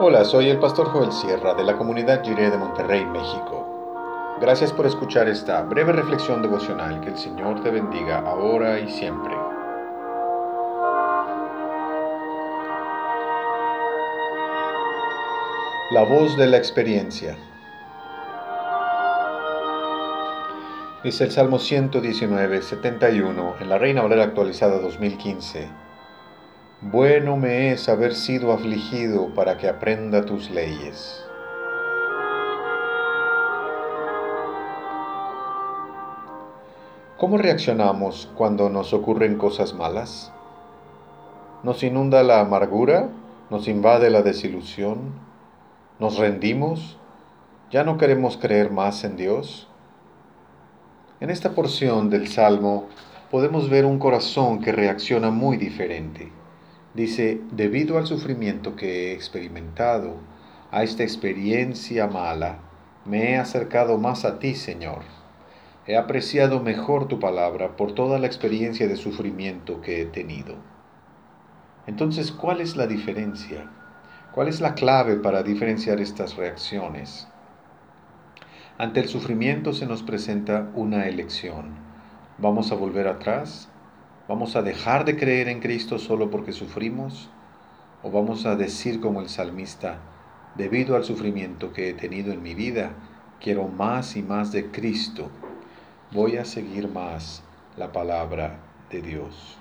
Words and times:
Hola, 0.00 0.24
soy 0.24 0.48
el 0.48 0.60
pastor 0.60 0.90
Joel 0.90 1.10
Sierra 1.10 1.54
de 1.54 1.64
la 1.64 1.76
comunidad 1.76 2.22
Jiré 2.22 2.50
de 2.50 2.56
Monterrey, 2.56 3.04
México. 3.04 4.36
Gracias 4.40 4.72
por 4.72 4.86
escuchar 4.86 5.28
esta 5.28 5.60
breve 5.62 5.92
reflexión 5.92 6.40
devocional. 6.40 7.00
Que 7.00 7.08
el 7.08 7.18
Señor 7.18 7.64
te 7.64 7.70
bendiga 7.72 8.18
ahora 8.18 8.78
y 8.78 8.88
siempre. 8.88 9.34
La 15.90 16.04
voz 16.04 16.36
de 16.36 16.46
la 16.46 16.58
experiencia. 16.58 17.36
Dice 21.02 21.24
el 21.24 21.32
Salmo 21.32 21.58
119, 21.58 22.62
71 22.62 23.54
en 23.58 23.68
la 23.68 23.78
Reina 23.78 24.02
Valera 24.02 24.22
actualizada 24.22 24.78
2015. 24.78 25.87
Bueno 26.80 27.36
me 27.36 27.72
es 27.72 27.88
haber 27.88 28.14
sido 28.14 28.52
afligido 28.52 29.34
para 29.34 29.58
que 29.58 29.68
aprenda 29.68 30.24
tus 30.24 30.48
leyes. 30.48 31.24
¿Cómo 37.16 37.36
reaccionamos 37.36 38.30
cuando 38.36 38.70
nos 38.70 38.94
ocurren 38.94 39.38
cosas 39.38 39.74
malas? 39.74 40.32
¿Nos 41.64 41.82
inunda 41.82 42.22
la 42.22 42.38
amargura? 42.38 43.08
¿Nos 43.50 43.66
invade 43.66 44.08
la 44.08 44.22
desilusión? 44.22 44.98
¿Nos 45.98 46.16
rendimos? 46.16 46.96
¿Ya 47.72 47.82
no 47.82 47.98
queremos 47.98 48.36
creer 48.36 48.70
más 48.70 49.02
en 49.02 49.16
Dios? 49.16 49.66
En 51.18 51.30
esta 51.30 51.56
porción 51.56 52.08
del 52.08 52.28
Salmo 52.28 52.86
podemos 53.32 53.68
ver 53.68 53.84
un 53.84 53.98
corazón 53.98 54.60
que 54.60 54.70
reacciona 54.70 55.30
muy 55.30 55.56
diferente. 55.56 56.37
Dice, 56.98 57.40
debido 57.52 57.96
al 57.96 58.08
sufrimiento 58.08 58.74
que 58.74 58.88
he 58.88 59.12
experimentado, 59.12 60.16
a 60.72 60.82
esta 60.82 61.04
experiencia 61.04 62.08
mala, 62.08 62.58
me 63.04 63.30
he 63.30 63.36
acercado 63.36 63.98
más 63.98 64.24
a 64.24 64.40
ti, 64.40 64.56
Señor. 64.56 65.02
He 65.86 65.96
apreciado 65.96 66.58
mejor 66.58 67.06
tu 67.06 67.20
palabra 67.20 67.76
por 67.76 67.92
toda 67.92 68.18
la 68.18 68.26
experiencia 68.26 68.88
de 68.88 68.96
sufrimiento 68.96 69.80
que 69.80 70.02
he 70.02 70.06
tenido. 70.06 70.56
Entonces, 71.86 72.32
¿cuál 72.32 72.60
es 72.60 72.74
la 72.74 72.88
diferencia? 72.88 73.70
¿Cuál 74.32 74.48
es 74.48 74.60
la 74.60 74.74
clave 74.74 75.18
para 75.18 75.44
diferenciar 75.44 76.00
estas 76.00 76.34
reacciones? 76.34 77.28
Ante 78.76 78.98
el 78.98 79.08
sufrimiento 79.08 79.72
se 79.72 79.86
nos 79.86 80.02
presenta 80.02 80.68
una 80.74 81.06
elección. 81.06 81.76
¿Vamos 82.38 82.72
a 82.72 82.74
volver 82.74 83.06
atrás? 83.06 83.70
¿Vamos 84.28 84.56
a 84.56 84.62
dejar 84.62 85.06
de 85.06 85.16
creer 85.16 85.48
en 85.48 85.58
Cristo 85.58 85.98
solo 85.98 86.30
porque 86.30 86.52
sufrimos? 86.52 87.30
¿O 88.02 88.10
vamos 88.10 88.44
a 88.44 88.56
decir 88.56 89.00
como 89.00 89.22
el 89.22 89.30
salmista, 89.30 90.00
debido 90.54 90.96
al 90.96 91.04
sufrimiento 91.04 91.72
que 91.72 91.88
he 91.88 91.94
tenido 91.94 92.30
en 92.30 92.42
mi 92.42 92.54
vida, 92.54 92.90
quiero 93.40 93.68
más 93.68 94.16
y 94.16 94.22
más 94.22 94.52
de 94.52 94.70
Cristo? 94.70 95.30
Voy 96.12 96.36
a 96.36 96.44
seguir 96.44 96.88
más 96.88 97.42
la 97.78 97.90
palabra 97.90 98.58
de 98.90 99.00
Dios. 99.00 99.56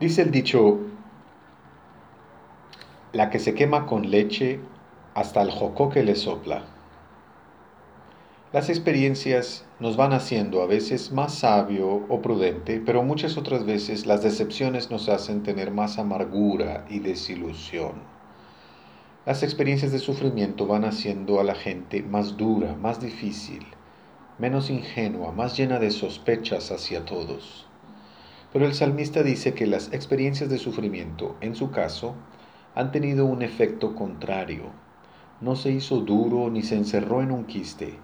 Dice 0.00 0.20
el 0.20 0.32
dicho, 0.32 0.80
la 3.12 3.30
que 3.30 3.38
se 3.38 3.54
quema 3.54 3.86
con 3.86 4.10
leche 4.10 4.60
hasta 5.14 5.40
el 5.40 5.50
jocoque 5.50 6.02
le 6.02 6.14
sopla. 6.14 6.64
Las 8.52 8.68
experiencias 8.68 9.64
nos 9.82 9.96
van 9.96 10.12
haciendo 10.12 10.62
a 10.62 10.66
veces 10.66 11.10
más 11.10 11.34
sabio 11.34 12.06
o 12.08 12.22
prudente, 12.22 12.80
pero 12.86 13.02
muchas 13.02 13.36
otras 13.36 13.66
veces 13.66 14.06
las 14.06 14.22
decepciones 14.22 14.92
nos 14.92 15.08
hacen 15.08 15.42
tener 15.42 15.72
más 15.72 15.98
amargura 15.98 16.86
y 16.88 17.00
desilusión. 17.00 17.94
Las 19.26 19.42
experiencias 19.42 19.90
de 19.90 19.98
sufrimiento 19.98 20.68
van 20.68 20.84
haciendo 20.84 21.40
a 21.40 21.42
la 21.44 21.56
gente 21.56 22.00
más 22.00 22.36
dura, 22.36 22.76
más 22.76 23.00
difícil, 23.00 23.66
menos 24.38 24.70
ingenua, 24.70 25.32
más 25.32 25.56
llena 25.56 25.80
de 25.80 25.90
sospechas 25.90 26.70
hacia 26.70 27.04
todos. 27.04 27.66
Pero 28.52 28.66
el 28.66 28.74
salmista 28.74 29.24
dice 29.24 29.52
que 29.52 29.66
las 29.66 29.92
experiencias 29.92 30.48
de 30.48 30.58
sufrimiento, 30.58 31.34
en 31.40 31.56
su 31.56 31.72
caso, 31.72 32.14
han 32.76 32.92
tenido 32.92 33.26
un 33.26 33.42
efecto 33.42 33.96
contrario. 33.96 34.62
No 35.40 35.56
se 35.56 35.72
hizo 35.72 36.02
duro 36.02 36.50
ni 36.50 36.62
se 36.62 36.76
encerró 36.76 37.20
en 37.20 37.32
un 37.32 37.46
quiste, 37.46 37.98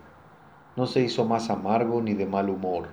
no 0.79 0.87
se 0.87 1.03
hizo 1.03 1.25
más 1.25 1.51
amargo 1.51 2.01
ni 2.03 2.15
de 2.15 2.25
mal 2.25 2.49
humor, 2.49 2.91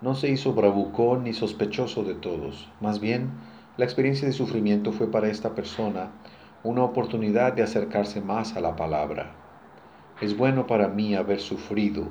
no 0.00 0.14
se 0.14 0.30
hizo 0.30 0.52
bravucón 0.52 1.24
ni 1.24 1.32
sospechoso 1.32 2.04
de 2.04 2.14
todos. 2.14 2.70
Más 2.80 3.00
bien, 3.00 3.32
la 3.76 3.84
experiencia 3.84 4.28
de 4.28 4.32
sufrimiento 4.32 4.92
fue 4.92 5.10
para 5.10 5.26
esta 5.26 5.52
persona 5.52 6.12
una 6.62 6.84
oportunidad 6.84 7.54
de 7.54 7.64
acercarse 7.64 8.20
más 8.20 8.56
a 8.56 8.60
la 8.60 8.76
palabra. 8.76 9.34
Es 10.20 10.38
bueno 10.38 10.68
para 10.68 10.86
mí 10.86 11.16
haber 11.16 11.40
sufrido. 11.40 12.06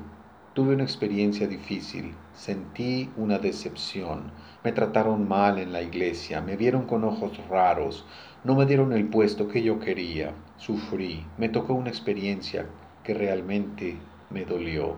Tuve 0.52 0.74
una 0.74 0.84
experiencia 0.84 1.48
difícil, 1.48 2.14
sentí 2.34 3.10
una 3.16 3.38
decepción, 3.38 4.30
me 4.62 4.72
trataron 4.72 5.26
mal 5.26 5.58
en 5.58 5.72
la 5.72 5.80
iglesia, 5.80 6.42
me 6.42 6.54
vieron 6.54 6.82
con 6.82 7.04
ojos 7.04 7.32
raros, 7.48 8.04
no 8.44 8.54
me 8.54 8.66
dieron 8.66 8.92
el 8.92 9.08
puesto 9.08 9.48
que 9.48 9.62
yo 9.62 9.80
quería, 9.80 10.34
sufrí, 10.58 11.24
me 11.38 11.48
tocó 11.48 11.72
una 11.72 11.88
experiencia 11.88 12.66
que 13.02 13.14
realmente 13.14 13.96
me 14.30 14.44
dolió. 14.44 14.96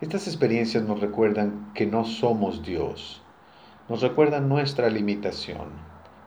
Estas 0.00 0.26
experiencias 0.26 0.84
nos 0.84 1.00
recuerdan 1.00 1.72
que 1.74 1.86
no 1.86 2.04
somos 2.04 2.62
Dios, 2.62 3.22
nos 3.88 4.02
recuerdan 4.02 4.48
nuestra 4.48 4.88
limitación, 4.88 5.68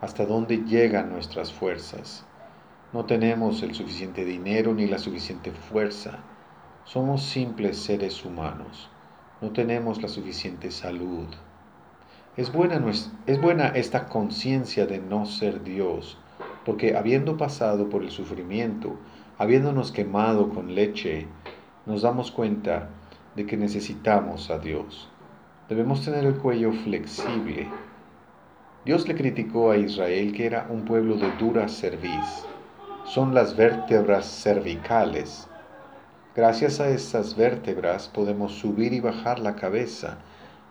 hasta 0.02 0.26
dónde 0.26 0.58
llegan 0.66 1.09
nuestras 1.09 1.52
fuerzas. 1.52 2.26
No 2.92 3.06
tenemos 3.06 3.64
el 3.64 3.74
suficiente 3.74 4.26
dinero 4.26 4.74
ni 4.74 4.86
la 4.86 5.00
suficiente 5.00 5.52
fuerza. 5.52 6.20
Somos 6.84 7.24
simples 7.24 7.78
seres 7.78 8.24
humanos. 8.24 8.90
No 9.42 9.52
tenemos 9.52 10.02
la 10.02 10.09
suficiente 10.09 10.70
salud. 10.70 11.26
Es 12.38 12.52
buena, 12.52 12.84
es 13.26 13.42
buena 13.42 13.68
esta 13.70 14.08
conciencia 14.09 14.86
de 14.86 15.00
no 15.00 15.26
ser 15.26 15.64
Dios, 15.64 16.18
porque 16.66 16.96
habiendo 16.96 17.38
pasado 17.38 17.90
por 17.90 18.03
el 18.03 18.12
sufrimiento, 18.12 18.98
habiéndonos 19.38 19.92
quemado 19.92 20.50
con 20.50 20.76
leche, 20.76 21.28
nos 21.86 22.02
damos 22.02 22.32
cuenta 22.32 22.88
de 23.36 23.46
que 23.46 23.58
necesitamos 23.58 24.50
a 24.50 24.58
Dios. 24.58 25.10
Debemos 25.68 26.06
tener 26.06 26.24
el 26.24 26.36
cuello 26.36 26.72
flexible. 26.72 27.68
Dios 28.86 29.06
le 29.06 29.16
criticó 29.16 29.72
a 29.72 29.78
Israel 29.78 30.32
que 30.34 30.46
era 30.46 30.66
un 30.70 30.86
pueblo 30.86 31.18
de 31.18 31.30
dura 31.38 31.68
cerviz. 31.68 32.46
Son 33.04 33.34
las 33.34 33.58
vértebras 33.58 34.26
cervicales. 34.26 35.50
Gracias 36.34 36.80
a 36.80 36.88
esas 36.88 37.36
vértebras 37.36 38.08
podemos 38.08 38.54
subir 38.54 38.94
y 38.94 39.02
bajar 39.02 39.40
la 39.40 39.56
cabeza 39.56 40.20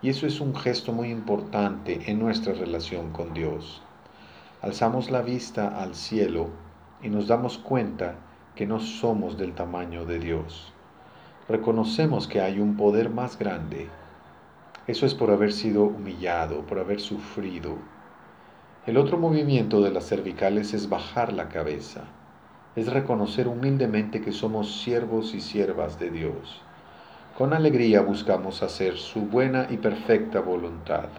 y 0.01 0.09
eso 0.09 0.25
es 0.25 0.41
un 0.41 0.55
gesto 0.55 0.93
muy 0.93 1.11
importante 1.11 2.01
en 2.07 2.17
nuestra 2.17 2.53
relación 2.53 3.11
con 3.11 3.35
Dios. 3.35 3.83
Alzamos 4.63 5.11
la 5.11 5.21
vista 5.21 5.79
al 5.79 5.93
cielo 5.93 6.49
y 7.03 7.09
nos 7.09 7.27
damos 7.27 7.59
cuenta 7.59 8.15
que 8.55 8.65
no 8.65 8.79
somos 8.79 9.37
del 9.37 9.53
tamaño 9.53 10.05
de 10.05 10.17
Dios 10.19 10.72
reconocemos 11.49 12.27
que 12.27 12.41
hay 12.41 12.59
un 12.59 12.77
poder 12.77 13.09
más 13.09 13.37
grande. 13.37 13.89
Eso 14.87 15.05
es 15.05 15.13
por 15.13 15.31
haber 15.31 15.53
sido 15.53 15.83
humillado, 15.83 16.65
por 16.65 16.79
haber 16.79 16.99
sufrido. 16.99 17.77
El 18.85 18.97
otro 18.97 19.17
movimiento 19.17 19.81
de 19.81 19.91
las 19.91 20.07
cervicales 20.07 20.73
es 20.73 20.89
bajar 20.89 21.31
la 21.31 21.49
cabeza, 21.49 22.01
es 22.75 22.91
reconocer 22.91 23.47
humildemente 23.47 24.21
que 24.21 24.31
somos 24.31 24.81
siervos 24.81 25.33
y 25.33 25.41
siervas 25.41 25.99
de 25.99 26.09
Dios. 26.09 26.61
Con 27.37 27.53
alegría 27.53 28.01
buscamos 28.01 28.61
hacer 28.61 28.97
su 28.97 29.21
buena 29.21 29.67
y 29.69 29.77
perfecta 29.77 30.39
voluntad. 30.39 31.09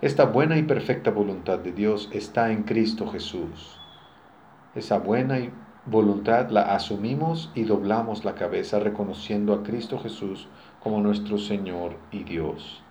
Esta 0.00 0.24
buena 0.24 0.56
y 0.56 0.62
perfecta 0.62 1.10
voluntad 1.10 1.58
de 1.58 1.72
Dios 1.72 2.08
está 2.12 2.52
en 2.52 2.62
Cristo 2.62 3.08
Jesús. 3.10 3.80
Esa 4.74 4.98
buena 4.98 5.40
y 5.40 5.52
voluntad 5.90 6.50
la 6.50 6.74
asumimos 6.74 7.50
y 7.54 7.64
doblamos 7.64 8.24
la 8.24 8.34
cabeza 8.34 8.78
reconociendo 8.78 9.54
a 9.54 9.62
Cristo 9.62 9.98
Jesús 9.98 10.46
como 10.82 11.00
nuestro 11.00 11.38
Señor 11.38 11.96
y 12.12 12.24
Dios. 12.24 12.82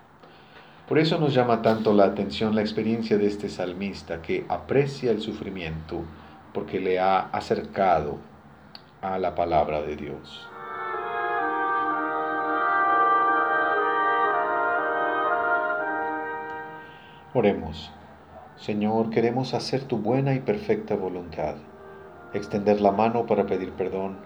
Por 0.87 0.97
eso 0.97 1.19
nos 1.19 1.33
llama 1.33 1.61
tanto 1.61 1.93
la 1.93 2.05
atención 2.05 2.55
la 2.55 2.61
experiencia 2.61 3.17
de 3.17 3.27
este 3.27 3.49
salmista 3.49 4.21
que 4.21 4.45
aprecia 4.49 5.11
el 5.11 5.21
sufrimiento 5.21 6.01
porque 6.53 6.79
le 6.79 6.99
ha 6.99 7.19
acercado 7.19 8.17
a 9.01 9.19
la 9.19 9.35
palabra 9.35 9.81
de 9.81 9.95
Dios. 9.95 10.47
Oremos. 17.33 17.91
Señor, 18.55 19.11
queremos 19.11 19.53
hacer 19.53 19.83
tu 19.83 19.97
buena 19.97 20.33
y 20.33 20.39
perfecta 20.39 20.95
voluntad 20.95 21.57
extender 22.33 22.81
la 22.81 22.91
mano 22.91 23.25
para 23.25 23.45
pedir 23.45 23.71
perdón, 23.73 24.17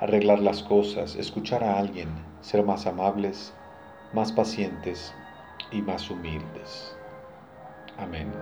arreglar 0.00 0.40
las 0.40 0.62
cosas, 0.62 1.16
escuchar 1.16 1.62
a 1.64 1.78
alguien, 1.78 2.08
ser 2.40 2.64
más 2.64 2.86
amables, 2.86 3.52
más 4.12 4.32
pacientes 4.32 5.14
y 5.70 5.82
más 5.82 6.10
humildes. 6.10 6.96
Amén. 7.98 8.32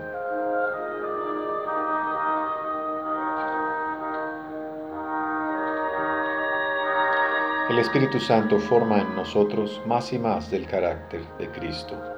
El 7.71 7.79
Espíritu 7.79 8.19
Santo 8.19 8.59
forma 8.59 9.01
en 9.01 9.15
nosotros 9.15 9.83
más 9.87 10.13
y 10.15 10.19
más 10.19 10.51
del 10.51 10.67
carácter 10.67 11.21
de 11.39 11.51
Cristo. 11.51 12.18